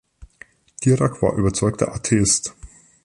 [0.83, 2.55] Dirac war überzeugter Atheist.